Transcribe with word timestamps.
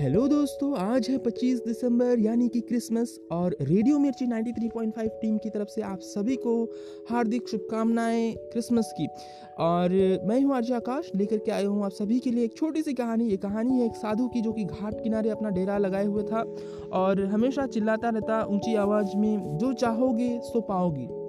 Hello 0.00 0.28
दोस्तों, 0.28 0.76
आज 0.76 1.08
है 1.10 1.18
25 1.18 1.58
दिसंबर, 1.66 2.18
यानी 2.18 2.48
कि 2.48 2.60
क्रिसमस, 2.60 3.20
और 3.32 3.56
रेडियो 3.60 3.98
मिर्ची 3.98 4.26
93.5 4.26 5.08
टीम 5.08 5.38
की 5.38 5.50
तरफ़ 5.50 5.68
से 5.68 5.82
आप 5.82 5.98
सभी 5.98 6.36
को 6.36 6.64
हार्दिक 7.10 7.48
शुभकामनाएँ 7.48 8.34
क्रिसमस 8.34 8.92
की। 9.00 9.06
और 9.58 9.90
मैं 10.24 10.40
हूँ 10.42 10.54
आर्य 10.54 10.74
आकाश, 10.74 11.10
लेकर 11.16 11.38
के 11.38 11.50
आया 11.50 11.68
हूँ 11.68 11.84
आप 11.84 11.90
सभी 11.90 12.18
के 12.18 12.30
लिए 12.30 12.44
एक 12.44 12.56
छोटी 12.56 12.82
सी 12.82 12.94
कहानी। 12.94 13.24
ये 13.24 13.36
कहानी 13.36 13.80
है 13.80 13.86
एक 13.86 13.92
साधु 13.92 14.28
की 14.28 14.40
जो 14.40 14.52
कि 14.52 14.64
घाट 14.64 15.02
किनारे 15.02 15.30
अपना 15.30 15.50
डेरा 15.50 15.78
लगाए 15.78 16.06
हुए 16.06 16.22
था, 16.22 16.54
और 16.92 17.24
हमेशा 17.24 17.66
चिल्लाता 17.66 18.08
रहता, 18.08 18.44
ऊँची 18.44 18.74
आवाज़ 18.74 19.16
में, 19.16 19.58
जो 19.58 19.72
चाहोगे, 19.72 20.40
सो 20.42 20.60
पाओगे। 20.60 21.19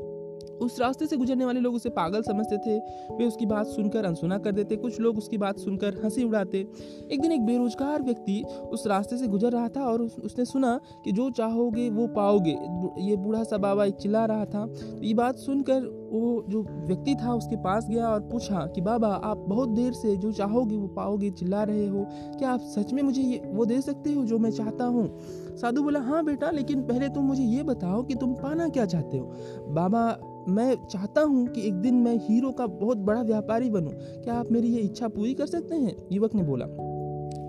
उस 0.61 0.79
रास्ते 0.79 1.07
से 1.07 1.17
गुजरने 1.17 1.45
वाले 1.45 1.59
लोग 1.59 1.75
उसे 1.75 1.89
पागल 1.89 2.21
समझते 2.21 2.57
थे। 2.57 2.79
वे 3.15 3.25
उसकी 3.25 3.45
बात 3.45 3.67
सुनकर 3.67 4.05
अनसुना 4.05 4.37
कर 4.37 4.51
देते। 4.51 4.75
कुछ 4.75 4.99
लोग 4.99 5.17
उसकी 5.17 5.37
बात 5.37 5.57
सुनकर 5.57 6.01
हँसी 6.03 6.23
उड़ाते। 6.23 6.67
एक 7.11 7.21
दिन 7.21 7.31
एक 7.31 7.45
बेरोजगार 7.45 8.03
व्यक्ति 8.03 8.43
उस 8.71 8.87
रास्ते 8.87 9.17
से 9.17 9.27
गुजर 9.27 9.51
रहा 9.51 9.67
था 9.67 9.81
और 9.81 10.01
उसने 10.01 10.45
सुना 10.45 10.79
कि 11.05 11.11
जो 11.11 11.29
चाहोगे 11.29 11.89
वो 11.89 12.07
पाओगे। 12.07 12.57
ये 12.97 13.15
बूढ़ा 13.15 13.43
सा 13.43 13.57
बाबा 13.57 13.85
एक 13.85 13.93
चिल्ला 13.93 14.25
रहा 14.25 14.45
था। 14.45 14.65
तो 14.65 15.03
ये 15.03 15.13
बात 15.13 15.35
सुनकर 15.35 16.01
वो 16.13 16.45
जो 16.49 16.61
व्यक्ति 16.61 17.15
था 17.15 17.33
उसके 17.33 17.55
पास 17.55 17.87
गया 17.89 18.09
और 18.09 18.21
पूछा 18.21 18.67
कि, 18.67 18.81
बाबा, 18.81 19.07
आप 19.07 19.37
बहुत 19.37 19.69
देर 19.69 19.93
से 19.93 20.17
जो 20.17 20.31
चाहोगे 20.31 20.77
वो 20.77 20.87
पाओगे, 20.87 21.29
चिल्ला 21.29 21.63
रहे 21.63 21.87
हो। 21.87 22.05
क्या 22.11 22.49
आप 22.49 22.59
सच 22.59 22.93
में 22.93 23.03
मुझे 23.03 23.21
ये, 23.21 23.41
वो 23.45 23.65
दे 23.65 23.81
सकते 23.81 24.13
हो 24.13 24.25
जो 24.25 24.39
मैं 24.39 24.51
चाहता 24.51 24.85
हूँ? 24.85 25.17
साधु 25.57 25.83
बोला 25.83 25.99
हाँ 25.99 26.25
बेटा, 26.25 26.51
लेकिन 26.51 26.81
पहले 26.81 27.09
तुम 27.09 27.23
मुझे 27.23 27.43
ये 27.43 27.63
बताओ 27.63 28.03
कि 28.03 28.15
तुम 28.15 28.33
पाना 28.33 28.69
क्या 28.69 28.85
चाहते 28.85 29.17
हो? 29.17 29.31
बाबा 29.69 30.17
मैं 30.49 30.87
चाहता 30.87 31.21
हूँ 31.21 31.47
कि 31.47 31.61
एक 31.61 31.73
दिन 31.73 31.95
मैं 31.95 32.15
हीरो 32.17 32.51
का 32.51 32.67
बहुत 32.67 32.97
बड़ा 32.97 33.21
व्यापारी 33.21 33.69
बनूँ। 33.69 33.93
क्या 33.95 34.33
आप 34.33 34.51
मेरी 34.51 34.67
ये 34.67 34.79
इच्छा 34.79 35.07
पूरी 35.07 35.33
कर 35.33 35.45
सकते 35.45 35.75
हैं? 35.75 35.95
युवक 36.11 36.35
ने 36.35 36.43
बोला। 36.43 36.90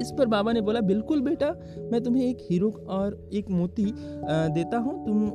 इस 0.00 0.12
पर 0.18 0.26
बाबा 0.26 0.52
ने 0.52 0.60
बोला, 0.60 0.80
बिल्कुल 0.82 1.20
बेटा, 1.20 1.50
मैं 1.92 2.02
तुम्हें 2.02 2.24
एक 2.24 2.38
हीरो 2.40 2.70
और 2.88 3.16
एक 3.32 3.50
मोती 3.50 3.84
देता 3.84 4.78
हूँ। 4.78 4.94
तुम 5.06 5.28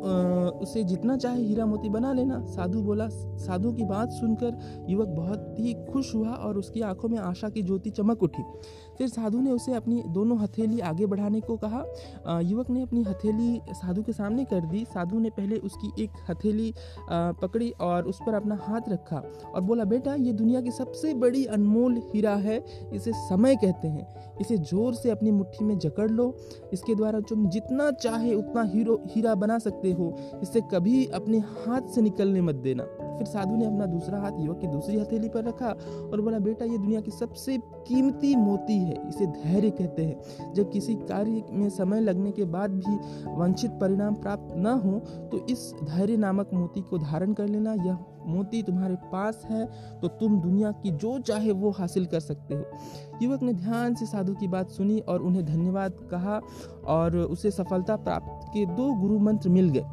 उसे 0.59 0.83
जितना 0.83 1.17
चाहे 1.17 1.41
हीरा 1.41 1.66
मोती 1.66 1.89
बना 1.89 2.14
लेना। 2.14 2.44
साधु 2.47 2.81
बोला, 2.81 3.08
साधु 3.39 3.72
की 3.73 3.86
बात 3.86 4.11
सुनकर 4.11 4.86
युवक 4.89 5.08
बहुत 5.08 5.55
ही 5.59 5.73
खुश 5.91 6.14
हुआ 6.16 6.30
और 6.30 6.58
उसकी 6.58 6.81
आँखों 6.81 7.09
में 7.09 7.17
आशा 7.19 7.49
की 7.49 7.61
ज्योति 7.61 7.89
चमक 7.89 8.23
उठी। 8.23 8.44
फिर 8.97 9.08
साधु 9.08 9.41
ने 9.41 9.52
उसे 9.52 9.73
अपनी 9.73 10.02
दोनों 10.09 10.38
हथेली 10.39 10.80
आगे 10.81 11.05
बढ़ाने 11.05 11.42
को 11.42 11.58
कहा। 11.58 12.39
युवक 12.42 12.69
ने 12.69 12.81
अपनी 12.81 13.03
हथेली 13.03 13.59
साधु 13.71 14.03
के 14.03 14.14
सामने 14.14 14.45
कर 14.45 14.66
दी। 14.66 14.83
साधु 14.86 15.19
ने 15.19 15.30
पहले 15.30 15.58
उसकी 15.59 16.03
एक 16.03 16.11
हथेली 16.30 16.73
पकड़ी 17.09 17.69
और 17.81 18.08
उस 18.08 18.19
पर 18.25 18.33
अपना 18.33 18.55
हाथ 18.61 18.89
रखा 18.89 19.23
और 19.55 19.61
बोला, 19.61 19.83
बेटा, 19.86 20.14
ये 20.16 20.33
दुनिया 20.33 20.61
की 20.61 20.71
सबसे 20.71 21.14
बड़ी 21.16 21.45
अनमोल 21.47 21.97
हीरा 22.05 22.36
है, 22.38 22.64
इसे 22.94 23.11
समय 23.19 23.55
कहते 23.55 23.88
हैं। 23.88 24.08
इसे 24.42 24.47
ज़ोर 24.56 24.94
से 24.94 25.09
अपनी 25.09 25.31
मुट्ठी 25.31 25.66
में 25.66 25.78
जकड़ 25.80 26.12
लो। 26.12 26.38
इसके 26.73 26.95
द्वारा 26.95 27.20
तुम 27.20 27.50
जितना 27.50 27.92
चाहे 27.92 28.36
उतना 28.36 28.64
हीरो, 28.64 29.04
हीरा 29.08 29.36
बना 29.36 29.59
सकते 29.59 29.92
हो। 29.92 30.16
इसे 30.44 30.62
कभी 30.62 31.06
अपने 31.06 31.38
हाथ 31.38 31.81
से 31.81 32.02
निकलने 32.02 32.42
मत 32.42 32.56
देना। 32.56 33.06
फिर 33.18 33.28
साधु 33.28 33.56
ने 33.56 33.66
अपना 33.66 33.86
दूसरा 33.86 34.20
हाथ 34.20 34.40
युवक 34.40 34.60
की 34.60 34.68
दूसरी 34.68 35.00
हथेली 35.00 35.30
पर 35.30 35.44
रखा 35.44 35.70
और 36.04 36.22
बोला, 36.22 36.40
बेटा, 36.40 36.66
ये 36.66 36.78
दुनिया 36.78 37.02
की 37.02 37.12
सबसे 37.12 37.58
कीमती 37.88 38.36
मोती 38.36 38.78
है, 38.78 38.98
इसे 39.10 39.26
धैर्य 39.28 39.70
कहते 39.72 40.06
हैं। 40.06 40.54
जब 40.54 40.72
किसी 40.72 40.96
कार्य 41.04 41.44
में 41.52 41.70
समय 41.70 42.00
लगने 42.02 42.32
के 42.32 42.45
बाद 42.48 42.72
भी 42.78 42.95
वंचित 43.34 43.72
परिणाम 43.72 44.16
प्राप्त 44.16 44.54
न 44.58 44.80
हो 44.84 45.00
तो 45.32 45.45
इस 45.48 45.72
धैर्य 45.84 46.18
नामक 46.18 46.50
मोती 46.54 46.82
को 46.82 46.98
धारण 46.98 47.34
कर 47.34 47.48
लेना। 47.48 47.73
यह 47.76 47.98
मोती 48.28 48.62
तुम्हारे 48.64 48.95
पास 49.12 49.42
है 49.45 49.66
तो 50.02 50.08
तुम 50.08 50.40
दुनिया 50.42 50.72
की 50.73 50.92
जो 50.94 51.18
चाहे 51.20 51.52
वो 51.52 51.70
हासिल 51.70 52.06
कर 52.06 52.20
सकते 52.20 52.56
हो। 52.56 52.64
युवक 53.22 53.44
ने 53.44 53.54
ध्यान 53.54 53.95
से 53.95 54.06
साधु 54.06 54.34
की 54.34 54.48
बात 54.48 54.70
सुनी 54.70 55.00
और 55.00 55.22
उन्हें 55.22 55.45
धन्यवाद 55.45 55.94
कहा 56.12 56.40
और 56.88 57.18
उसे 57.18 57.52
सफलता 57.52 57.95
प्राप्त 57.98 58.48
के 58.48 58.66
दो 58.66 58.94
गुरु 58.94 59.20
मंत्र 59.20 59.50
मिल 59.50 59.70
गए। 59.70 59.86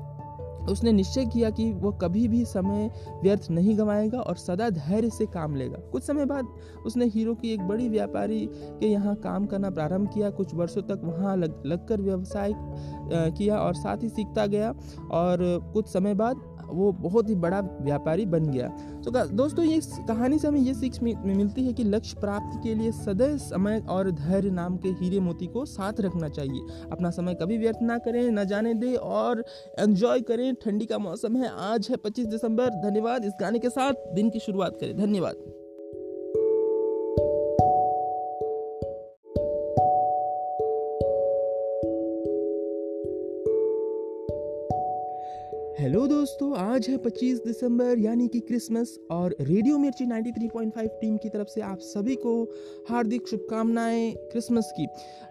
उसने 0.70 0.92
निश्चय 0.92 1.24
किया 1.24 1.50
कि 1.50 1.70
वो 1.72 1.90
कभी 1.92 2.26
भी 2.28 2.44
समय 2.44 2.90
व्यर्थ 3.22 3.50
नहीं 3.50 3.76
गंवाएगा 3.78 4.20
और 4.20 4.36
सदा 4.36 4.68
धैर्य 4.70 5.10
से 5.10 5.26
काम 5.26 5.54
लेगा। 5.56 5.78
कुछ 5.92 6.02
समय 6.02 6.24
बाद 6.24 6.48
उसने 6.86 7.06
हीरो 7.06 7.34
की 7.34 7.52
एक 7.52 7.66
बड़ी 7.68 7.88
व्यापारी 7.88 8.46
के 8.52 8.86
यहाँ 8.86 9.14
काम 9.16 9.46
करना 9.46 9.70
प्रारंभ 9.70 10.08
किया। 10.14 10.30
कुछ 10.30 10.54
वर्षों 10.54 10.82
तक 10.82 11.00
वहाँ 11.04 11.36
लग, 11.36 11.62
लगकर 11.66 12.00
व्यवसाय 12.00 12.52
किया 12.56 13.58
और 13.58 13.74
साथ 13.74 14.02
ही 14.02 14.08
सीखता 14.08 14.46
गया 14.46 14.74
और 15.12 15.38
कुछ 15.74 15.88
समय 15.88 16.14
बाद 16.14 16.42
वो 16.70 16.92
बहुत 16.92 17.28
ही 17.28 17.34
बड़ा 17.34 17.60
व्यापारी 17.60 18.26
बन 18.26 18.44
गया। 18.44 18.68
तो 19.04 19.28
दोस्तों, 19.28 19.64
ये 19.64 19.80
कहानी 20.08 20.38
से 20.38 20.48
हमें 20.48 20.60
ये 20.60 20.74
सीख 20.74 21.02
मिलती 21.02 21.66
है 21.66 21.72
कि 21.72 21.84
लक्ष्य 21.84 22.20
प्राप्ति 22.20 22.68
के 22.68 22.74
लिए 22.74 22.92
सदैव 22.92 23.38
समय 23.38 23.82
और 23.88 24.10
धैर्य 24.10 24.50
नाम 24.50 24.76
के 24.76 24.88
हीरे 24.88 25.20
मोती 25.20 25.46
को 25.46 25.64
साथ 25.64 25.92
रखना 26.00 26.28
चाहिए। 26.28 26.60
अपना 26.92 27.10
समय 27.10 27.34
कभी 27.34 27.58
व्यर्थ 27.58 27.78
ना 27.82 27.98
करें, 27.98 28.30
ना 28.30 28.44
जाने 28.44 28.74
दें 28.74 28.94
और 28.94 29.44
एन्जॉय 29.78 30.20
करें। 30.20 30.54
ठंडी 30.54 30.86
का 30.86 30.98
मौसम 30.98 31.36
है, 31.36 31.48
आज 31.48 31.88
है 31.90 31.96
25 31.96 32.26
दिसंबर। 32.26 32.68
धन्यवाद 32.68 33.24
इस 33.24 33.32
गाने 33.40 33.58
के 33.58 33.70
साथ। 33.70 33.92
दिन 34.14 34.30
की 34.30 34.38
शुरुआत 34.38 34.76
करें। 34.76 34.96
धन्यवाद। 34.96 35.63
हेलो 45.84 46.06
दोस्तों, 46.06 46.56
आज 46.56 46.88
है 46.88 46.98
25 46.98 47.38
दिसंबर, 47.46 47.98
यानी 47.98 48.28
कि 48.28 48.40
क्रिसमस, 48.40 48.98
और 49.10 49.36
रेडियो 49.40 49.78
मिर्ची 49.78 50.06
93.5 50.06 50.88
टीम 50.88 51.16
की 51.16 51.28
तरफ़ 51.28 51.48
से 51.48 51.60
आप 51.60 51.78
सभी 51.78 52.14
को 52.14 52.52
हार्दिक 52.88 53.28
शुभकामनाएँ 53.28 54.12
क्रिसमस 54.12 54.72
की। 54.76 54.86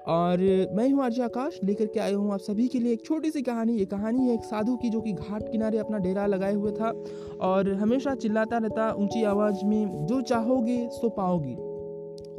और 0.08 0.38
मैं 0.72 0.90
हूँ 0.90 1.04
आर्य 1.04 1.22
आकाश, 1.22 1.60
लेकर 1.64 1.86
के 1.86 2.00
आया 2.00 2.16
हूँ 2.16 2.34
आप 2.34 2.40
सभी 2.40 2.68
के 2.68 2.80
लिए 2.80 2.94
एक 2.94 3.06
छोटी 3.06 3.32
सी 3.32 3.42
कहानी। 3.42 3.78
ये 3.78 3.86
कहानी 3.86 4.28
है 4.28 4.34
एक 4.34 4.44
साधु 4.44 4.76
की, 4.76 4.90
जो 4.90 5.02
कि 5.02 5.14
घाट 5.14 5.52
किनारे 5.52 5.78
अपना 5.78 5.98
डेरा 5.98 6.26
लगाए 6.26 6.54
हुए 6.54 6.72
था, 6.72 7.04
और 7.42 7.74
हमेशा 7.74 8.16
चिल्लाता 8.16 8.58
रहता, 8.58 8.94
ऊँची 8.94 9.24
आवाज़ 9.24 9.66
में, 9.66 10.06
जो 10.06 10.22
चाहोगे, 10.22 10.90
सो 10.92 11.10
पाओगे। 11.10 11.73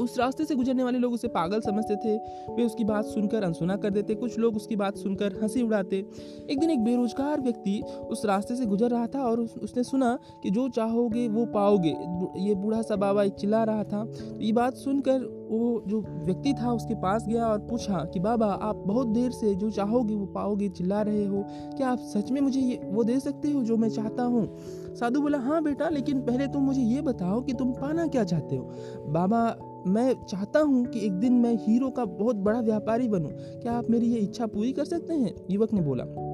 उस 0.00 0.18
रास्ते 0.18 0.44
से 0.44 0.54
गुजरने 0.54 0.84
वाले 0.84 0.98
लोग 0.98 1.12
उसे 1.12 1.28
पागल 1.28 1.60
समझते 1.60 1.96
थे। 1.96 2.16
वे 2.54 2.62
उसकी 2.64 2.84
बात 2.84 3.04
सुनकर 3.04 3.42
अनसुना 3.42 3.76
कर 3.76 3.90
देते। 3.90 4.14
कुछ 4.14 4.38
लोग 4.38 4.56
उसकी 4.56 4.76
बात 4.76 4.96
सुनकर 4.96 5.38
हँसी 5.42 5.62
उड़ाते। 5.62 6.06
एक 6.50 6.60
दिन 6.60 6.70
एक 6.70 6.84
बेरोजगार 6.84 7.40
व्यक्ति 7.40 7.82
उस 8.10 8.24
रास्ते 8.24 8.56
से 8.56 8.66
गुजर 8.66 8.90
रहा 8.90 9.06
था 9.06 9.22
और 9.22 9.40
उसने 9.40 9.82
सुना 9.82 10.18
कि 10.42 10.50
जो 10.50 10.68
चाहोगे 10.68 11.28
वो 11.28 11.46
पाओगे। 11.46 11.96
ये 12.36 12.54
बूढ़ा 12.54 12.82
सा 12.82 12.96
बाबा 12.96 13.22
एक 13.22 13.32
चिल्ला 13.32 13.64
रहा 13.64 13.84
था। 13.84 14.04
तो 14.04 14.40
ये 14.40 14.52
बात 14.52 14.74
सुनकर 14.74 15.44
वो 15.44 15.84
जो 15.86 16.00
व्यक्ति 16.00 16.54
था 16.54 16.72
उसके 16.72 16.94
पास 16.94 17.26
गया 17.28 17.46
और 17.46 17.58
पूछा 17.58 18.04
कि, 18.04 18.20
बाबा, 18.20 18.46
आप 18.46 18.76
बहुत 18.76 19.06
देर 19.06 19.30
से 19.30 19.54
जो 19.54 19.70
चाहोगे 19.70 20.14
वो 20.14 20.26
पाओगे, 20.26 20.68
चिल्ला 20.68 21.02
रहे 21.02 21.26
हो। 21.26 21.44
क्या 21.48 21.88
आप 21.88 21.98
सच 21.98 22.30
में 22.30 22.40
मुझे 22.40 22.60
ये, 22.60 22.80
वो 22.84 23.04
दे 23.04 23.20
सकते 23.20 23.50
हो 23.50 23.62
जो 23.62 23.76
मैं 23.76 23.88
चाहता 23.88 24.22
हूँ? 24.22 24.56
साधु 24.94 25.20
बोला 25.20 25.38
हाँ 25.38 25.62
बेटा, 25.62 25.88
लेकिन 25.88 26.20
पहले 26.20 26.46
तुम 26.46 26.62
मुझे 26.62 26.82
ये 26.82 27.00
बताओ 27.00 27.40
कि 27.40 27.52
तुम 27.52 27.72
पाना 27.72 28.06
क्या 28.06 28.24
चाहते 28.24 28.56
हो? 28.56 28.70
बाबा 29.08 29.56
मैं 29.86 30.26
चाहता 30.26 30.60
हूँ 30.60 30.86
कि 30.86 31.00
एक 31.00 31.12
दिन 31.12 31.32
मैं 31.32 31.54
हीरो 31.54 31.90
का 31.90 32.04
बहुत 32.04 32.36
बड़ा 32.36 32.60
व्यापारी 32.60 33.08
बनूँ। 33.08 33.32
क्या 33.34 33.72
आप 33.72 33.90
मेरी 33.90 34.06
ये 34.06 34.18
इच्छा 34.18 34.46
पूरी 34.46 34.72
कर 34.72 34.84
सकते 34.84 35.14
हैं? 35.14 35.34
युवक 35.50 35.72
ने 35.72 35.80
बोला। 35.80 36.33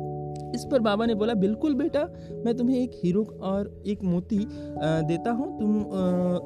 इस 0.55 0.65
पर 0.71 0.81
बाबा 0.81 1.07
ने 1.07 1.15
बोला, 1.15 1.35
बिल्कुल 1.37 1.75
बेटा, 1.75 2.01
मैं 2.45 2.57
तुम्हें 2.57 2.79
एक 2.79 2.91
हीरो 2.95 3.25
और 3.43 3.83
एक 3.87 4.03
मोती 4.05 4.39
देता 5.05 5.31
हूँ। 5.31 5.49
तुम 5.59 5.77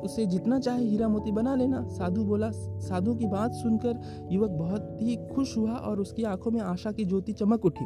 उसे 0.04 0.26
जितना 0.26 0.58
चाहे 0.58 0.84
हीरा 0.84 1.08
मोती 1.08 1.32
बना 1.32 1.54
लेना। 1.54 1.82
साधु 1.90 2.24
बोला, 2.24 2.50
साधु 2.50 3.14
की 3.14 3.26
बात 3.26 3.52
सुनकर 3.54 4.00
युवक 4.32 4.50
बहुत 4.50 4.96
ही 5.00 5.16
खुश 5.34 5.56
हुआ 5.56 5.72
और 5.72 6.00
उसकी 6.00 6.24
आँखों 6.24 6.50
में 6.50 6.60
आशा 6.62 6.92
की 6.92 7.04
ज्योति 7.04 7.32
चमक 7.32 7.64
उठी। 7.64 7.84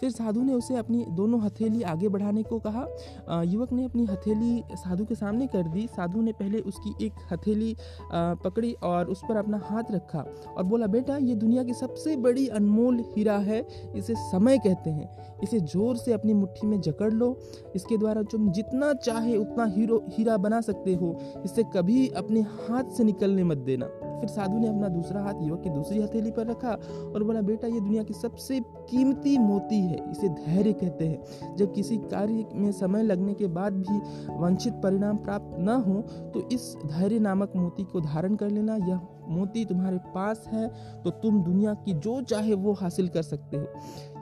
फिर 0.00 0.10
साधु 0.10 0.42
ने 0.42 0.52
उसे 0.54 0.76
अपनी 0.76 1.04
दोनों 1.12 1.40
हथेली 1.40 1.82
आगे 1.84 2.08
बढ़ाने 2.08 2.42
को 2.42 2.58
कहा। 2.58 3.42
युवक 3.42 3.72
ने 3.72 3.84
अपनी 3.84 4.04
हथेली 4.06 4.62
साधु 4.74 5.04
के 5.04 5.14
सामने 5.14 5.46
कर 5.46 5.68
दी। 5.68 5.86
साधु 5.86 6.22
ने 6.22 6.32
पहले 6.32 6.58
उसकी 6.62 7.06
एक 7.06 7.12
हथेली 7.32 7.74
पकड़ी 8.12 8.72
और 8.84 9.06
उस 9.06 9.22
पर 9.28 9.36
अपना 9.36 9.60
हाथ 9.64 9.92
रखा 9.92 10.24
और 10.48 10.64
बोला, 10.64 10.86
बेटा, 10.88 11.16
ये 11.16 11.34
दुनिया 11.34 11.62
की 11.64 11.74
सबसे 11.74 12.16
बड़ी 12.18 12.46
अनमोल 12.50 13.02
हीरा 13.08 13.36
है, 13.38 13.64
इसे 13.96 14.14
समय 14.14 14.58
कहते 14.58 14.90
हैं। 14.90 15.08
इसे 15.42 15.53
ज़ोर 15.58 15.96
से 15.96 16.12
अपनी 16.12 16.34
मुट्ठी 16.34 16.66
में 16.66 16.80
जकड़ 16.80 17.12
लो। 17.12 17.38
इसके 17.76 17.96
द्वारा 17.96 18.22
तुम 18.22 18.50
जितना 18.52 18.92
चाहे 18.92 19.36
उतना 19.36 19.64
हीरो, 19.64 20.04
हीरा 20.08 20.36
बना 20.36 20.60
सकते 20.60 20.94
हो। 20.94 21.18
इसे 21.44 21.62
कभी 21.62 22.08
अपने 22.08 22.40
हाथ 22.40 22.84
से 22.84 23.04
निकलने 23.04 23.44
मत 23.44 23.58
देना। 23.58 23.86
फिर 24.24 24.32
साधु 24.32 24.58
ने 24.58 24.68
अपना 24.68 24.88
दूसरा 24.88 25.22
हाथ, 25.22 25.40
युवक 25.42 25.62
की 25.62 25.70
दूसरी 25.70 26.02
हथेली 26.02 26.30
पर 26.30 26.46
रखा 26.46 26.70
और 27.06 27.22
बोला, 27.24 27.40
बेटा, 27.42 27.66
ये 27.66 27.80
दुनिया 27.80 28.02
की 28.02 28.14
सबसे 28.14 28.60
कीमती 28.90 29.36
मोती 29.38 29.80
है, 29.80 29.98
इसे 30.10 30.28
धैर्य 30.30 30.72
कहते 30.72 31.06
हैं। 31.06 31.56
जब 31.56 31.72
किसी 31.74 31.96
कार्य 32.06 32.44
में 32.54 32.70
समय 32.72 33.02
लगने 33.02 33.34
के 33.34 33.46
बाद 33.48 33.72
भी 33.80 33.98
वंचित 34.34 34.74
परिणाम 34.74 35.16
प्राप्त 35.18 35.58
न 35.58 35.82
हो 35.82 36.00
तो 36.32 36.48
इस 36.48 36.74
धैर्य 36.86 37.18
नामक 37.18 37.52
मोती 37.56 37.84
को 37.84 38.00
धारण 38.00 38.36
कर 38.36 38.50
लेना। 38.50 38.76
यह 38.78 39.00
मोती 39.28 39.64
तुम्हारे 39.64 39.98
पास 40.14 40.44
है 40.48 40.66
तो 41.04 41.10
तुम 41.12 41.42
दुनिया 41.42 41.74
की 41.74 41.92
जो 41.94 42.20
चाहे 42.22 42.54
वो 42.54 42.72
हासिल 42.72 43.08
कर 43.08 43.22
सकते 43.22 43.56
हो। 43.56 43.66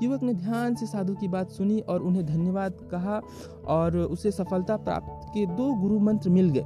युवक 0.02 0.22
ने 0.22 0.34
ध्यान 0.34 0.74
से 0.74 0.86
साधु 0.86 1.14
की 1.14 1.28
बात 1.28 1.50
सुनी 1.50 1.80
और 1.80 2.02
उन्हें 2.02 2.26
धन्यवाद 2.26 2.86
कहा 2.92 3.20
और 3.68 3.96
उसे 3.98 4.30
सफलता 4.30 4.76
प्राप्त 4.76 5.28
के 5.34 5.46
दो 5.46 5.72
गुरु 5.74 5.98
मंत्र 6.00 6.30
मिल 6.30 6.50
गए। 6.50 6.64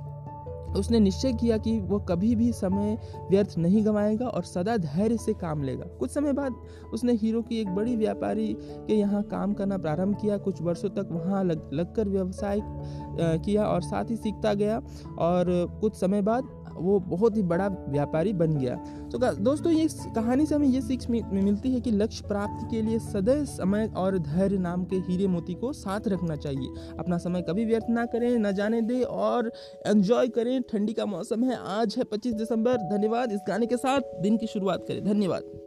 उसने 0.76 1.00
निश्चय 1.00 1.32
किया 1.32 1.58
कि 1.58 1.78
वह 1.80 2.04
कभी 2.08 2.34
भी 2.36 2.52
समय 2.52 2.96
व्यर्थ 3.30 3.56
नहीं 3.58 3.84
गंवाएगा 3.86 4.26
और 4.26 4.44
सदा 4.44 4.76
धैर्य 4.76 5.16
से 5.16 5.32
काम 5.34 5.62
लेगा। 5.62 5.86
कुछ 5.98 6.10
समय 6.10 6.32
बाद 6.32 6.54
उसने 6.92 7.12
हीरो 7.12 7.42
की 7.42 7.60
एक 7.60 7.68
बड़ी 7.68 7.96
व्यापारी 7.96 8.52
के 8.58 8.94
यहाँ 8.94 9.22
काम 9.22 9.54
करना 9.54 9.78
प्रारंभ 9.78 10.16
किया। 10.20 10.36
कुछ 10.38 10.62
वर्षों 10.62 10.90
तक 10.90 11.08
वहाँ 11.12 11.44
लग, 11.44 11.70
लगकर 11.72 12.08
व्यवसाय 12.08 12.60
किया 13.38 13.66
और 13.66 13.82
साथ 13.82 14.10
ही 14.10 14.16
सीखता 14.16 14.54
गया 14.54 14.80
और 15.18 15.46
कुछ 15.80 15.94
समय 15.94 16.22
बाद 16.22 16.54
वो 16.78 17.00
बहुत 17.00 17.36
ही 17.36 17.42
बड़ा 17.42 17.68
व्यापारी 17.68 18.32
बन 18.32 18.52
गया। 18.52 18.74
तो 19.12 19.34
दोस्तों, 19.34 19.72
ये 19.72 19.88
कहानी 20.14 20.46
से 20.46 20.54
हमें 20.54 20.68
ये 20.68 20.80
सीख 20.80 21.10
मिलती 21.10 21.72
है 21.72 21.80
कि 21.80 21.90
लक्ष्य 21.90 22.24
प्राप्ति 22.28 22.76
के 22.76 22.82
लिए 22.82 22.98
सदैव 22.98 23.44
समय 23.44 23.92
और 23.96 24.18
धैर्य 24.18 24.58
नाम 24.58 24.84
के 24.84 24.96
हीरे 24.96 25.26
मोती 25.26 25.54
को 25.54 25.72
साथ 25.72 26.00
रखना 26.08 26.36
चाहिए। 26.36 26.68
अपना 26.98 27.18
समय 27.18 27.42
कभी 27.42 27.64
व्यर्थ 27.64 27.86
ना 27.90 28.06
करें, 28.06 28.38
न 28.38 28.52
जाने 28.52 28.80
दें 28.80 29.02
और 29.02 29.52
एंजॉय 29.86 30.28
करें। 30.28 30.62
ठंडी 30.62 30.92
का 30.92 31.06
मौसम 31.06 31.44
है। 31.44 31.56
आज 31.56 31.94
है 31.98 32.04
25 32.04 32.34
दिसंबर। 32.34 32.76
धन्यवाद 32.76 33.32
इस 33.32 33.40
गाने 33.48 33.66
के 33.66 33.76
साथ। 33.76 34.00
दिन 34.20 34.36
की 34.36 34.46
शुरुआत 34.46 34.84
करें। 34.88 35.04
धन्यवाद। 35.04 35.65